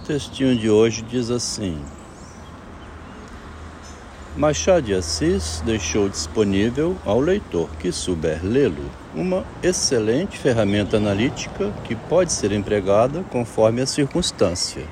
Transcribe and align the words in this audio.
O 0.00 0.06
textinho 0.06 0.56
de 0.56 0.70
hoje 0.70 1.02
diz 1.02 1.30
assim: 1.30 1.78
Machado 4.34 4.86
de 4.86 4.94
Assis 4.94 5.62
deixou 5.64 6.08
disponível 6.08 6.96
ao 7.04 7.20
leitor 7.20 7.68
que 7.78 7.92
souber 7.92 8.40
lê-lo 8.42 8.90
uma 9.14 9.44
excelente 9.62 10.38
ferramenta 10.38 10.96
analítica 10.96 11.70
que 11.84 11.94
pode 11.94 12.32
ser 12.32 12.50
empregada 12.50 13.22
conforme 13.30 13.82
a 13.82 13.86
circunstância. 13.86 14.86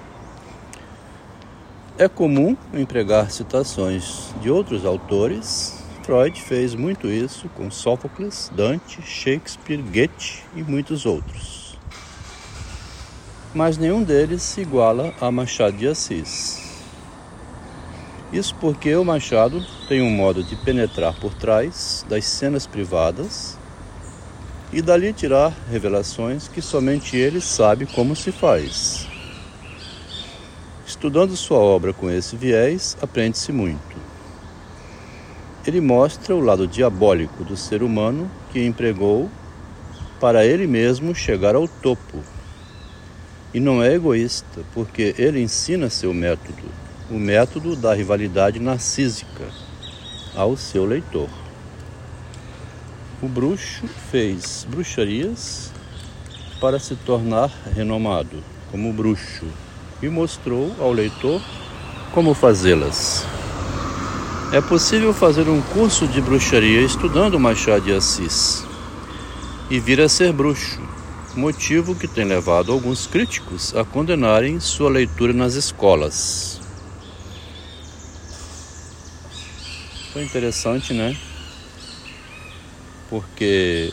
É 1.97 2.07
comum 2.07 2.57
empregar 2.75 3.31
citações 3.31 4.33
de 4.43 4.51
outros 4.51 4.85
autores. 4.85 5.83
Freud 6.05 6.41
fez 6.41 6.75
muito 6.75 7.09
isso 7.09 7.49
com 7.51 7.71
Sófocles, 7.71 8.53
Dante, 8.55 9.01
Shakespeare, 9.03 9.83
Goethe 9.83 10.45
e 10.55 10.63
muitos 10.63 11.07
outros. 11.07 11.68
Mas 13.59 13.77
nenhum 13.77 14.05
deles 14.05 14.41
se 14.43 14.61
iguala 14.61 15.13
a 15.21 15.33
Machado 15.33 15.77
de 15.77 15.89
Assis. 15.89 16.61
Isso 18.33 18.55
porque 18.61 18.95
o 18.95 19.05
Machado 19.05 19.61
tem 19.89 20.01
um 20.01 20.13
modo 20.13 20.45
de 20.45 20.55
penetrar 20.55 21.13
por 21.19 21.35
trás 21.35 22.07
das 22.09 22.25
cenas 22.25 22.69
privadas 22.69 23.59
e 24.73 24.81
dali 24.81 25.13
tirar 25.13 25.53
revelações 25.69 26.47
que 26.47 26.63
somente 26.63 27.17
ele 27.17 27.41
sabe 27.41 27.85
como 27.85 28.15
se 28.15 28.31
faz. 28.31 29.09
Estudando 30.87 31.37
sua 31.37 31.59
obra 31.59 31.93
com 31.93 32.09
esse 32.09 32.37
viés, 32.37 32.97
aprende-se 33.03 33.51
muito. 33.51 33.97
Ele 35.67 35.81
mostra 35.81 36.33
o 36.33 36.41
lado 36.41 36.65
diabólico 36.69 37.43
do 37.43 37.57
ser 37.57 37.83
humano 37.83 38.31
que 38.53 38.65
empregou 38.65 39.29
para 40.21 40.47
ele 40.47 40.69
mesmo 40.69 41.13
chegar 41.13 41.57
ao 41.57 41.67
topo. 41.67 42.23
E 43.53 43.61
não 43.61 43.83
é 43.83 43.95
egoísta, 43.95 44.63
porque 44.75 45.15
ele 45.19 45.41
ensina 45.41 45.89
seu 45.89 46.13
método, 46.13 46.63
o 47.11 47.19
método 47.19 47.75
da 47.75 47.95
rivalidade 47.95 48.59
narcísica, 48.61 49.45
ao 50.35 50.57
seu 50.57 50.85
leitor. 50.85 51.29
O 53.23 53.27
bruxo 53.27 53.87
fez 54.11 54.67
bruxarias 54.69 55.73
para 56.61 56.79
se 56.79 56.95
tornar 56.95 57.51
renomado 57.75 58.43
como 58.71 58.93
bruxo 58.93 59.47
e 60.03 60.09
mostrou 60.09 60.75
ao 60.79 60.93
leitor 60.93 61.41
como 62.13 62.35
fazê-las. 62.35 63.25
É 64.53 64.61
possível 64.61 65.13
fazer 65.13 65.49
um 65.49 65.61
curso 65.61 66.07
de 66.07 66.21
bruxaria 66.21 66.81
estudando 66.81 67.39
Machado 67.39 67.85
de 67.85 67.93
Assis 67.93 68.65
e 69.69 69.79
vir 69.79 70.01
a 70.01 70.09
ser 70.09 70.33
bruxo, 70.33 70.81
motivo 71.39 71.95
que 71.95 72.09
tem 72.09 72.25
levado 72.25 72.73
alguns 72.73 73.07
críticos 73.07 73.75
a 73.77 73.85
condenarem 73.85 74.59
sua 74.59 74.91
leitura 74.91 75.33
nas 75.33 75.55
escolas. 75.55 76.61
Foi 80.13 80.25
interessante, 80.25 80.93
né? 80.93 81.17
Porque 83.09 83.93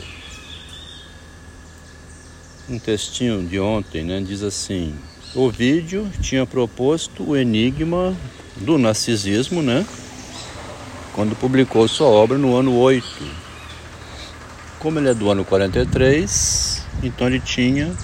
um 2.67 2.79
textinho 2.79 3.45
de 3.45 3.59
ontem 3.59 4.03
né, 4.03 4.19
diz 4.21 4.41
assim: 4.41 4.95
o 5.35 5.49
vídeo 5.49 6.11
tinha 6.19 6.45
proposto 6.47 7.23
o 7.29 7.37
enigma 7.37 8.17
do 8.57 8.77
narcisismo, 8.77 9.61
né? 9.61 9.85
Quando 11.13 11.35
publicou 11.35 11.87
sua 11.87 12.07
obra 12.07 12.37
no 12.37 12.55
ano 12.55 12.75
8. 12.75 13.05
Como 14.79 14.99
ele 14.99 15.09
é 15.09 15.13
do 15.13 15.29
ano 15.29 15.45
43, 15.45 16.74
então 17.03 17.27
ele 17.27 17.39
tinha 17.39 17.95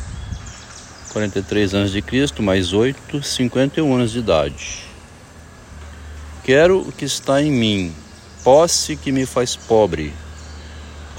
43 1.13 1.73
anos 1.73 1.91
de 1.91 2.01
Cristo, 2.01 2.41
mais 2.41 2.73
8, 2.73 3.21
51 3.21 3.93
anos 3.93 4.11
de 4.11 4.19
idade. 4.19 4.83
Quero 6.43 6.79
o 6.79 6.91
que 6.91 7.05
está 7.05 7.41
em 7.41 7.51
mim, 7.51 7.93
posse 8.43 8.95
que 8.95 9.11
me 9.11 9.25
faz 9.25 9.55
pobre. 9.55 10.13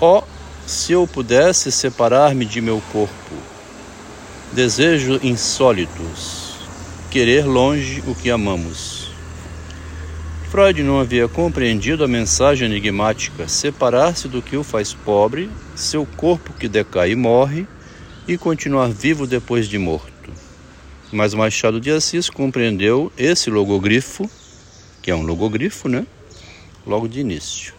Oh, 0.01 0.23
se 0.67 0.93
eu 0.93 1.07
pudesse 1.07 1.71
separar-me 1.71 2.45
de 2.45 2.61
meu 2.61 2.83
corpo, 2.93 3.53
Desejo 4.53 5.19
insólitos, 5.23 6.57
querer 7.11 7.47
longe 7.47 8.05
o 8.07 8.15
que 8.15 8.31
amamos. 8.31 9.02
Freud 10.53 10.83
não 10.83 11.01
havia 11.01 11.27
compreendido 11.27 12.05
a 12.05 12.07
mensagem 12.07 12.67
enigmática: 12.69 13.49
separar-se 13.49 14.29
do 14.29 14.43
que 14.43 14.55
o 14.55 14.63
faz 14.63 14.93
pobre, 14.93 15.49
seu 15.75 16.05
corpo 16.05 16.53
que 16.53 16.69
decai 16.69 17.13
e 17.13 17.17
morre, 17.17 17.67
e 18.29 18.37
continuar 18.37 18.91
vivo 18.91 19.27
depois 19.27 19.67
de 19.67 19.79
morto. 19.79 20.31
Mas 21.11 21.33
Machado 21.33 21.81
de 21.81 21.91
Assis 21.91 22.29
compreendeu 22.29 23.11
esse 23.17 23.49
logogrifo, 23.49 24.29
que 25.01 25.11
é 25.11 25.15
um 25.15 25.23
logogrifo, 25.23 25.89
né? 25.89 26.07
Logo 26.87 27.09
de 27.09 27.21
início. 27.21 27.73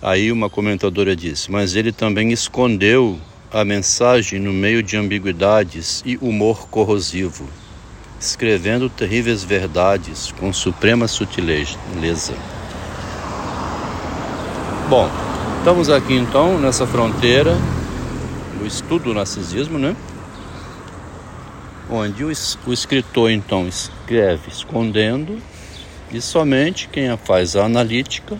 Aí 0.00 0.30
uma 0.30 0.48
comentadora 0.48 1.16
disse: 1.16 1.50
Mas 1.50 1.74
ele 1.74 1.90
também 1.90 2.30
escondeu 2.30 3.18
a 3.50 3.64
mensagem 3.64 4.38
no 4.38 4.52
meio 4.52 4.80
de 4.80 4.96
ambiguidades 4.96 6.02
e 6.06 6.16
humor 6.18 6.68
corrosivo, 6.68 7.48
escrevendo 8.20 8.90
terríveis 8.90 9.42
verdades 9.42 10.30
com 10.38 10.52
suprema 10.52 11.08
sutileza. 11.08 12.34
Bom, 14.90 15.08
estamos 15.58 15.88
aqui 15.88 16.14
então 16.14 16.58
nessa 16.58 16.86
fronteira 16.86 17.56
do 18.58 18.66
estudo 18.66 19.04
do 19.04 19.14
narcisismo, 19.14 19.78
né? 19.78 19.96
Onde 21.88 22.22
o, 22.22 22.30
escritor 22.30 23.30
então 23.30 23.66
escreve 23.66 24.50
escondendo 24.50 25.40
e 26.12 26.20
somente 26.20 26.88
quem 26.88 27.16
faz 27.16 27.56
a 27.56 27.64
analítica 27.64 28.36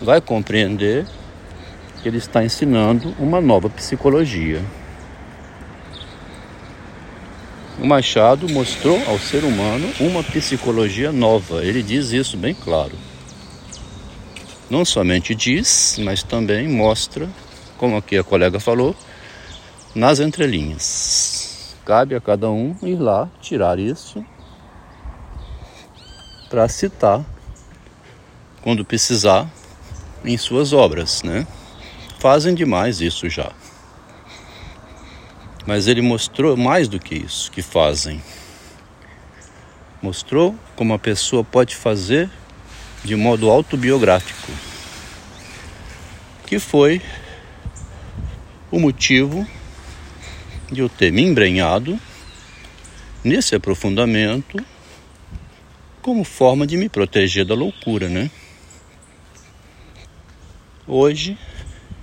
vai 0.00 0.20
compreender 0.20 1.04
que 2.00 2.08
ele 2.08 2.18
está 2.18 2.44
ensinando 2.44 3.14
uma 3.18 3.40
nova 3.40 3.68
psicologia. 3.68 4.62
O 7.80 7.86
Machado 7.86 8.48
mostrou 8.48 9.00
ao 9.08 9.18
ser 9.18 9.44
humano 9.44 9.88
uma 10.00 10.22
psicologia 10.22 11.10
nova. 11.10 11.64
Ele 11.64 11.82
diz 11.82 12.12
isso 12.12 12.36
bem 12.36 12.54
claro. 12.54 12.92
Não 14.70 14.84
somente 14.84 15.34
diz, 15.34 15.98
mas 16.02 16.22
também 16.22 16.68
mostra, 16.68 17.28
como 17.76 17.96
aqui 17.96 18.16
a 18.16 18.24
colega 18.24 18.60
falou, 18.60 18.94
nas 19.94 20.20
entrelinhas. 20.20 21.74
Cabe 21.84 22.14
a 22.14 22.20
cada 22.20 22.50
um 22.50 22.76
ir 22.82 22.96
lá 22.96 23.28
tirar 23.40 23.78
isso 23.78 24.24
para 26.48 26.68
citar 26.68 27.24
quando 28.62 28.84
precisar 28.84 29.50
em 30.24 30.36
suas 30.36 30.72
obras, 30.72 31.22
né? 31.22 31.46
fazem 32.22 32.54
demais 32.54 33.00
isso 33.00 33.28
já. 33.28 33.50
Mas 35.66 35.86
ele 35.86 36.02
mostrou 36.02 36.56
mais 36.56 36.88
do 36.88 36.98
que 36.98 37.14
isso 37.14 37.50
que 37.50 37.62
fazem. 37.62 38.22
Mostrou 40.00 40.54
como 40.74 40.92
a 40.92 40.98
pessoa 40.98 41.44
pode 41.44 41.76
fazer 41.76 42.28
de 43.04 43.14
modo 43.14 43.50
autobiográfico. 43.50 44.50
Que 46.46 46.58
foi 46.58 47.00
o 48.70 48.80
motivo 48.80 49.46
de 50.70 50.80
eu 50.80 50.88
ter 50.88 51.12
me 51.12 51.22
embrenhado 51.22 51.98
nesse 53.22 53.54
aprofundamento 53.54 54.64
como 56.00 56.24
forma 56.24 56.66
de 56.66 56.76
me 56.76 56.88
proteger 56.88 57.44
da 57.44 57.54
loucura, 57.54 58.08
né? 58.08 58.30
Hoje 60.86 61.38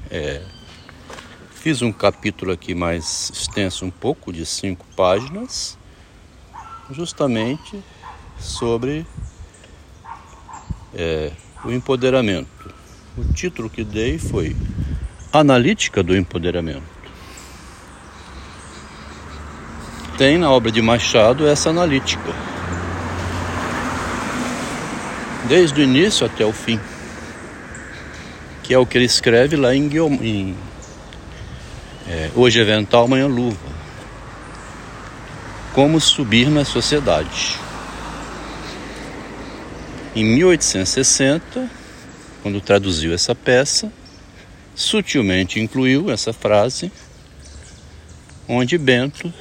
é, 0.10 0.42
fiz 1.60 1.82
um 1.82 1.92
capítulo 1.92 2.54
aqui 2.54 2.74
mais 2.74 3.30
extenso, 3.34 3.86
um 3.86 3.92
pouco 3.92 4.32
de 4.32 4.46
cinco 4.46 4.86
páginas, 4.96 5.78
justamente 6.90 7.84
sobre 8.40 9.06
é, 10.96 11.32
o 11.66 11.72
empoderamento. 11.72 12.74
O 13.18 13.26
título 13.34 13.70
que 13.70 13.84
dei 13.84 14.18
foi 14.18 14.56
Analítica 15.34 16.02
do 16.02 16.16
Empoderamento. 16.16 16.82
Tem 20.18 20.38
na 20.38 20.50
obra 20.50 20.72
de 20.72 20.82
Machado 20.82 21.46
essa 21.46 21.72
analítica, 21.72 22.34
desde 25.50 25.82
o 25.82 25.84
início 25.84 26.26
até 26.26 26.46
o 26.46 26.54
fim 26.54 26.80
que 28.70 28.74
é 28.76 28.78
o 28.78 28.86
que 28.86 29.00
ele 29.00 29.06
escreve 29.06 29.56
lá 29.56 29.74
em, 29.74 29.90
em 30.22 30.56
é, 32.10 32.32
Hoje 32.36 32.60
é 32.60 32.64
Vental, 32.64 33.06
Amanhã 33.06 33.28
Luva. 33.28 33.58
Como 35.74 36.02
subir 36.02 36.50
na 36.50 36.66
sociedade. 36.66 37.56
Em 40.16 40.26
1860, 40.26 41.70
quando 42.42 42.60
traduziu 42.60 43.14
essa 43.14 43.36
peça, 43.36 43.94
sutilmente 44.74 45.60
incluiu 45.60 46.10
essa 46.10 46.34
frase 46.34 46.92
onde 48.48 48.76
Bento 48.80 49.32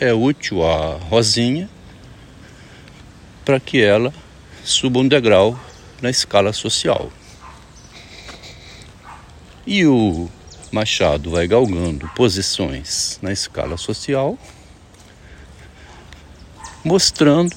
é 0.00 0.14
útil 0.14 0.66
a 0.66 0.96
Rosinha 0.96 1.68
para 3.44 3.60
que 3.60 3.82
ela 3.82 4.12
suba 4.64 5.00
um 5.00 5.06
degrau 5.06 5.60
na 6.00 6.08
escala 6.08 6.54
social. 6.54 7.12
E 9.66 9.84
o 9.84 10.30
Machado 10.74 11.30
vai 11.30 11.46
galgando 11.46 12.10
posições 12.16 13.16
na 13.22 13.32
escala 13.32 13.76
social, 13.76 14.36
mostrando 16.82 17.54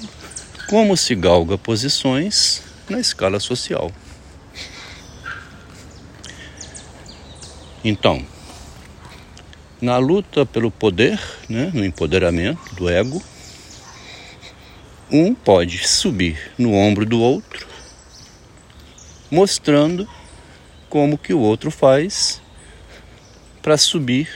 como 0.69 0.95
se 0.95 1.15
galga 1.15 1.57
posições 1.57 2.61
na 2.87 2.99
escala 2.99 3.39
social. 3.39 3.91
Então, 7.83 8.23
na 9.81 9.97
luta 9.97 10.45
pelo 10.45 10.69
poder, 10.69 11.19
né, 11.49 11.71
no 11.73 11.83
empoderamento 11.83 12.75
do 12.75 12.87
ego, 12.87 13.19
um 15.11 15.33
pode 15.33 15.87
subir 15.87 16.51
no 16.55 16.71
ombro 16.71 17.03
do 17.03 17.19
outro, 17.19 17.65
mostrando 19.31 20.07
como 20.87 21.17
que 21.17 21.33
o 21.33 21.39
outro 21.39 21.71
faz 21.71 22.45
para 23.67 23.77
subir 23.77 24.29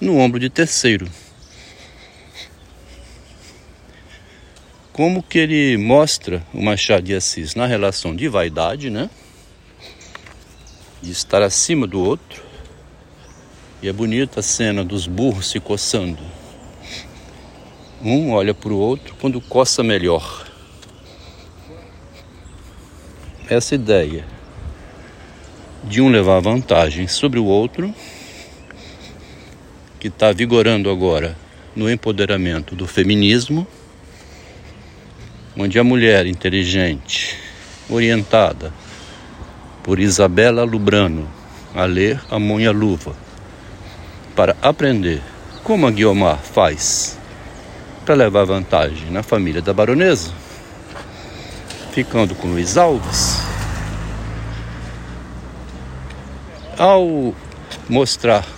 no 0.00 0.18
ombro 0.18 0.40
de 0.40 0.50
terceiro. 0.50 1.08
Como 4.92 5.22
que 5.22 5.38
ele 5.38 5.76
mostra 5.76 6.44
o 6.52 6.60
Machado 6.60 7.04
de 7.04 7.14
Assis 7.14 7.54
na 7.54 7.66
relação 7.66 8.16
de 8.16 8.26
vaidade, 8.26 8.90
né? 8.90 9.08
De 11.00 11.12
estar 11.12 11.40
acima 11.40 11.86
do 11.86 12.00
outro. 12.00 12.42
E 13.80 13.88
é 13.88 13.92
bonita 13.92 14.40
a 14.40 14.42
cena 14.42 14.84
dos 14.84 15.06
burros 15.06 15.50
se 15.50 15.60
coçando. 15.60 16.18
Um 18.02 18.32
olha 18.32 18.52
para 18.54 18.72
o 18.72 18.76
outro 18.76 19.14
quando 19.20 19.40
coça 19.40 19.84
melhor. 19.84 20.48
Essa 23.48 23.76
ideia 23.76 24.24
de 25.84 26.02
um 26.02 26.08
levar 26.10 26.40
vantagem 26.40 27.06
sobre 27.06 27.38
o 27.38 27.44
outro, 27.44 27.94
que 29.98 30.08
está 30.08 30.32
vigorando 30.32 30.90
agora 30.90 31.36
no 31.74 31.90
empoderamento 31.90 32.74
do 32.74 32.86
feminismo, 32.86 33.66
onde 35.56 35.78
a 35.78 35.84
mulher 35.84 36.26
inteligente, 36.26 37.36
orientada 37.88 38.72
por 39.82 39.98
Isabela 39.98 40.64
Lubrano 40.64 41.28
a 41.74 41.84
ler 41.84 42.20
a 42.30 42.38
mão 42.38 42.60
e 42.60 42.66
a 42.66 42.70
luva, 42.70 43.16
para 44.36 44.56
aprender 44.62 45.20
como 45.64 45.86
a 45.86 45.90
Guiomar 45.90 46.38
faz 46.38 47.18
para 48.04 48.14
levar 48.14 48.44
vantagem 48.44 49.10
na 49.10 49.22
família 49.22 49.60
da 49.60 49.74
baronesa, 49.74 50.32
ficando 51.92 52.34
com 52.34 52.48
Luiz 52.48 52.76
Alves, 52.76 53.36
ao 56.78 57.34
mostrar 57.88 58.57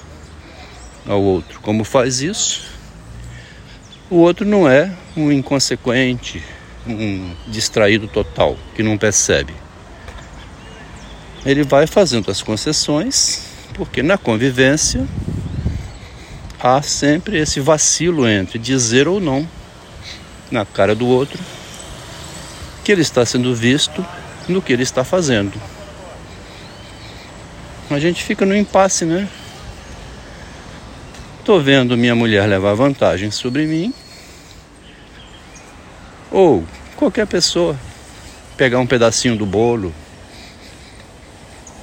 ao 1.06 1.20
outro 1.22 1.60
como 1.60 1.84
faz 1.84 2.20
isso, 2.20 2.62
o 4.10 4.16
outro 4.16 4.44
não 4.44 4.68
é 4.68 4.92
um 5.16 5.30
inconsequente, 5.30 6.42
um 6.86 7.32
distraído 7.46 8.08
total, 8.08 8.56
que 8.74 8.82
não 8.82 8.98
percebe. 8.98 9.54
Ele 11.44 11.62
vai 11.62 11.86
fazendo 11.86 12.30
as 12.30 12.42
concessões, 12.42 13.44
porque 13.74 14.02
na 14.02 14.18
convivência 14.18 15.06
há 16.58 16.82
sempre 16.82 17.38
esse 17.38 17.60
vacilo 17.60 18.28
entre 18.28 18.58
dizer 18.58 19.08
ou 19.08 19.20
não 19.20 19.48
na 20.50 20.66
cara 20.66 20.94
do 20.94 21.06
outro 21.06 21.38
que 22.84 22.92
ele 22.92 23.02
está 23.02 23.24
sendo 23.24 23.54
visto 23.54 24.04
no 24.48 24.60
que 24.60 24.72
ele 24.72 24.82
está 24.82 25.04
fazendo. 25.04 25.60
A 27.88 27.98
gente 27.98 28.22
fica 28.22 28.44
no 28.44 28.56
impasse, 28.56 29.04
né? 29.04 29.28
Tô 31.44 31.58
vendo 31.58 31.96
minha 31.96 32.14
mulher 32.14 32.46
levar 32.46 32.74
vantagem 32.74 33.30
sobre 33.30 33.66
mim. 33.66 33.94
Ou 36.30 36.64
qualquer 36.96 37.26
pessoa 37.26 37.76
pegar 38.56 38.78
um 38.78 38.86
pedacinho 38.86 39.36
do 39.36 39.46
bolo, 39.46 39.92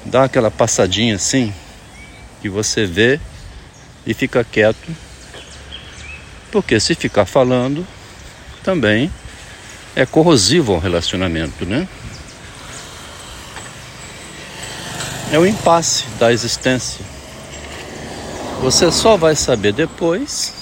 dar 0.06 0.25
aquela 0.25 0.51
passadinha 0.51 1.15
assim, 1.15 1.51
que 2.39 2.48
você 2.48 2.86
vê 2.86 3.19
e 4.06 4.13
fica 4.13 4.44
quieto. 4.44 4.95
Porque 6.51 6.80
se 6.80 6.94
ficar 6.94 7.25
falando, 7.25 7.86
também 8.63 9.12
é 9.95 10.06
corrosivo 10.06 10.74
ao 10.74 10.80
relacionamento, 10.80 11.65
né? 11.65 11.88
É 15.31 15.39
o 15.39 15.48
impasse 15.48 16.06
da 16.19 16.31
existência. 16.31 17.03
Você 18.62 18.92
só 18.92 19.15
vai 19.15 19.36
saber 19.36 19.71
depois, 19.71 20.54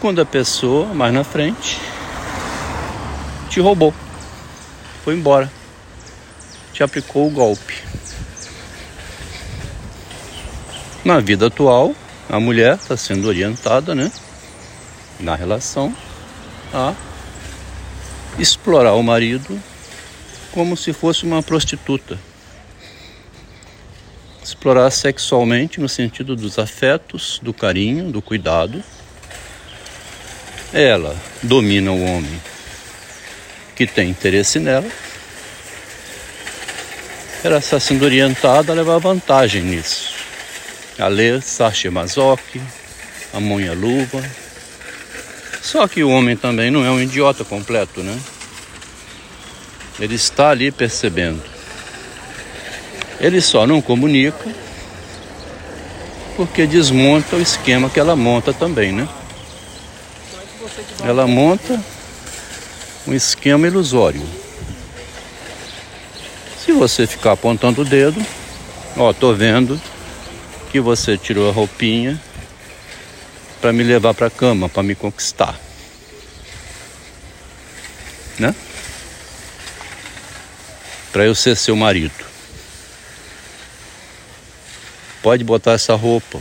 quando 0.00 0.20
a 0.20 0.26
pessoa 0.26 0.86
mais 0.92 1.14
na 1.14 1.22
frente 1.22 1.80
te 3.48 3.60
roubou, 3.60 3.94
foi 5.04 5.14
embora, 5.14 5.50
te 6.72 6.82
aplicou 6.82 7.28
o 7.28 7.30
golpe. 7.30 7.82
Na 11.04 11.20
vida 11.20 11.46
atual, 11.46 11.94
a 12.28 12.40
mulher 12.40 12.74
está 12.74 12.96
sendo 12.96 13.28
orientada, 13.28 13.94
né, 13.94 14.10
na 15.20 15.36
relação, 15.36 15.94
a 16.74 16.94
explorar 18.38 18.94
o 18.94 19.02
marido 19.02 19.58
como 20.52 20.76
se 20.76 20.92
fosse 20.92 21.24
uma 21.24 21.42
prostituta. 21.42 22.18
Explorar 24.42 24.90
sexualmente 24.90 25.80
no 25.80 25.88
sentido 25.88 26.34
dos 26.34 26.58
afetos, 26.58 27.38
do 27.42 27.52
carinho, 27.52 28.10
do 28.10 28.22
cuidado. 28.22 28.82
Ela 30.72 31.16
domina 31.42 31.90
o 31.90 32.02
homem 32.02 32.40
que 33.76 33.86
tem 33.86 34.10
interesse 34.10 34.58
nela. 34.58 34.88
Ela 37.42 37.58
está 37.58 37.80
sendo 37.80 38.04
orientada 38.04 38.72
a 38.72 38.76
levar 38.76 38.98
vantagem 38.98 39.62
nisso 39.62 40.20
a 41.00 41.08
ler 41.08 41.42
Sachi 41.42 41.88
Mazoki, 41.88 42.60
a 43.32 43.40
Monha 43.40 43.72
Luva. 43.72 44.22
Só 45.62 45.88
que 45.88 46.02
o 46.02 46.10
homem 46.10 46.36
também 46.36 46.70
não 46.70 46.84
é 46.84 46.90
um 46.90 47.00
idiota 47.00 47.44
completo, 47.44 48.02
né? 48.02 48.18
Ele 49.98 50.14
está 50.14 50.50
ali 50.50 50.70
percebendo. 50.70 51.42
Ele 53.20 53.40
só 53.40 53.66
não 53.66 53.82
comunica 53.82 54.48
porque 56.36 56.66
desmonta 56.66 57.36
o 57.36 57.42
esquema 57.42 57.90
que 57.90 58.00
ela 58.00 58.16
monta 58.16 58.52
também, 58.52 58.92
né? 58.92 59.06
Ela 61.04 61.26
monta 61.26 61.78
um 63.06 63.12
esquema 63.12 63.66
ilusório. 63.66 64.22
Se 66.64 66.72
você 66.72 67.06
ficar 67.06 67.32
apontando 67.32 67.82
o 67.82 67.84
dedo, 67.84 68.24
ó, 68.96 69.12
tô 69.12 69.34
vendo, 69.34 69.80
que 70.70 70.80
você 70.80 71.18
tirou 71.18 71.48
a 71.48 71.52
roupinha 71.52 72.18
para 73.60 73.72
me 73.72 73.82
levar 73.82 74.14
para 74.14 74.30
cama, 74.30 74.68
para 74.68 74.82
me 74.82 74.94
conquistar. 74.94 75.58
Né? 78.38 78.54
Para 81.12 81.24
eu 81.24 81.34
ser 81.34 81.56
seu 81.56 81.76
marido. 81.76 82.30
Pode 85.22 85.44
botar 85.44 85.72
essa 85.72 85.94
roupa. 85.94 86.40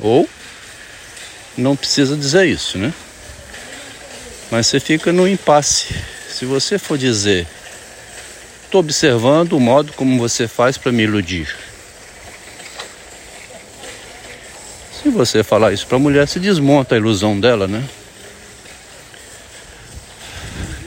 Ou 0.00 0.28
não 1.56 1.74
precisa 1.74 2.16
dizer 2.16 2.46
isso, 2.46 2.78
né? 2.78 2.92
Mas 4.50 4.66
você 4.66 4.78
fica 4.80 5.12
no 5.12 5.26
impasse. 5.26 5.94
Se 6.28 6.44
você 6.44 6.78
for 6.78 6.96
dizer, 6.96 7.46
estou 8.64 8.80
observando 8.80 9.54
o 9.54 9.60
modo 9.60 9.92
como 9.92 10.18
você 10.18 10.46
faz 10.46 10.78
para 10.78 10.92
me 10.92 11.02
iludir. 11.02 11.54
Se 15.02 15.10
você 15.10 15.42
falar 15.42 15.72
isso 15.72 15.86
para 15.86 15.96
a 15.96 16.00
mulher, 16.00 16.28
se 16.28 16.38
desmonta 16.38 16.94
a 16.94 16.98
ilusão 16.98 17.38
dela, 17.38 17.66
né? 17.66 17.84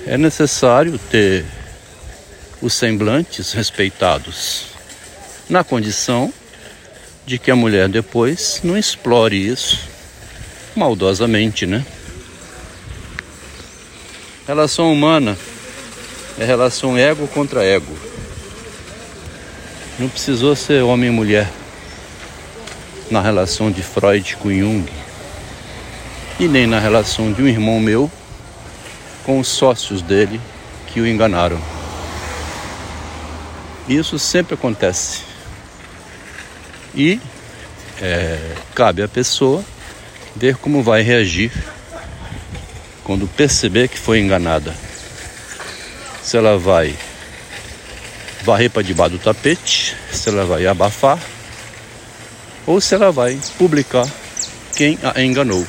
É 0.05 0.17
necessário 0.17 0.97
ter 0.97 1.45
os 2.61 2.73
semblantes 2.73 3.53
respeitados, 3.53 4.65
na 5.49 5.63
condição 5.63 6.33
de 7.25 7.37
que 7.37 7.51
a 7.51 7.55
mulher 7.55 7.87
depois 7.87 8.61
não 8.63 8.77
explore 8.77 9.35
isso 9.35 9.79
maldosamente, 10.75 11.65
né? 11.65 11.85
Relação 14.47 14.91
humana 14.91 15.37
é 16.39 16.45
relação 16.45 16.97
ego 16.97 17.27
contra 17.27 17.63
ego. 17.63 17.95
Não 19.99 20.09
precisou 20.09 20.55
ser 20.55 20.81
homem 20.83 21.09
e 21.09 21.13
mulher 21.13 21.49
na 23.09 23.21
relação 23.21 23.69
de 23.69 23.83
Freud 23.83 24.37
com 24.37 24.49
Jung. 24.49 24.89
e 26.39 26.47
nem 26.47 26.65
na 26.65 26.79
relação 26.79 27.31
de 27.31 27.43
um 27.43 27.47
irmão 27.47 27.79
meu 27.79 28.11
com 29.23 29.39
os 29.39 29.47
sócios 29.47 30.01
dele 30.01 30.41
que 30.87 30.99
o 30.99 31.07
enganaram. 31.07 31.61
Isso 33.87 34.17
sempre 34.17 34.55
acontece. 34.55 35.30
E 36.95 37.19
é, 38.01 38.37
cabe 38.75 39.01
à 39.01 39.07
pessoa 39.07 39.63
ver 40.35 40.55
como 40.57 40.83
vai 40.83 41.01
reagir 41.01 41.51
quando 43.03 43.27
perceber 43.27 43.87
que 43.87 43.97
foi 43.97 44.19
enganada. 44.19 44.75
Se 46.23 46.37
ela 46.37 46.57
vai 46.57 46.95
varrer 48.43 48.69
para 48.69 48.81
debaixo 48.81 49.17
do 49.17 49.19
tapete, 49.19 49.95
se 50.11 50.29
ela 50.29 50.45
vai 50.45 50.65
abafar 50.65 51.19
ou 52.65 52.79
se 52.79 52.95
ela 52.95 53.11
vai 53.11 53.39
publicar 53.57 54.07
quem 54.75 54.97
a 55.03 55.21
enganou. 55.21 55.65